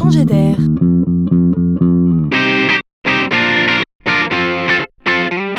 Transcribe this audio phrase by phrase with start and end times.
[0.00, 0.56] changer d'air.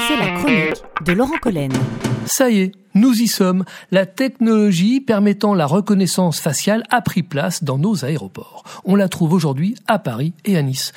[0.08, 1.72] C'est la chronique de Laurent Collen.
[2.26, 3.66] Ça y est, nous y sommes.
[3.92, 8.64] La technologie permettant la reconnaissance faciale a pris place dans nos aéroports.
[8.84, 10.92] On la trouve aujourd'hui à Paris et à Nice.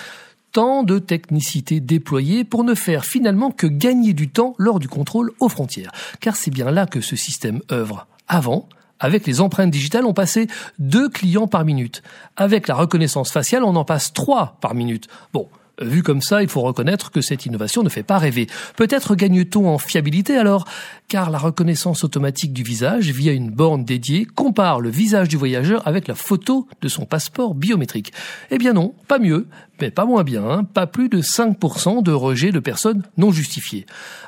[0.53, 5.33] Tant de technicité déployée pour ne faire finalement que gagner du temps lors du contrôle
[5.41, 5.93] aux frontières.
[6.21, 8.07] Car c'est bien là que ce système œuvre.
[8.27, 8.69] Avant,
[9.05, 10.47] avec les empreintes digitales, on passait
[10.79, 12.03] deux clients par minute.
[12.39, 15.09] Avec la reconnaissance faciale, on en passe trois par minute.
[15.35, 15.47] Bon,
[15.81, 18.47] Vu comme ça, il faut reconnaître que cette innovation ne fait pas rêver.
[18.77, 20.67] Peut-être gagne-t-on en fiabilité alors,
[21.09, 25.87] car la reconnaissance automatique du visage via une borne dédiée compare le visage du voyageur
[25.89, 28.13] avec la photo de son passeport biométrique.
[28.53, 29.49] Eh bien non, pas mieux,
[29.81, 30.65] mais pas moins bien, hein.
[30.65, 33.87] pas plus de 5% de rejet de personnes non justifiées.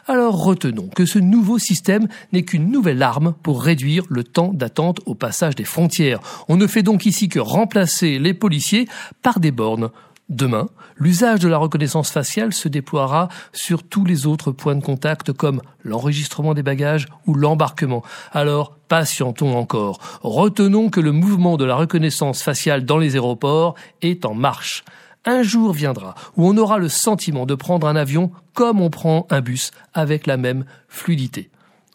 [0.08, 5.00] Alors retenons que ce nouveau système n'est qu'une nouvelle arme pour réduire le temps d'attente
[5.06, 6.20] au passage des frontières.
[6.48, 8.88] On ne fait donc ici que remplacer les policiers
[9.22, 9.90] par des bornes.
[10.28, 15.32] Demain, l'usage de la reconnaissance faciale se déploiera sur tous les autres points de contact
[15.32, 18.02] comme l'enregistrement des bagages ou l'embarquement.
[18.32, 20.00] Alors, patientons encore.
[20.22, 24.84] Retenons que le mouvement de la reconnaissance faciale dans les aéroports est en marche.
[25.24, 29.26] Un jour viendra où on aura le sentiment de prendre un avion comme on prend
[29.30, 31.50] un bus avec la même fluidité.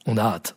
[0.05, 0.55] On a hâte.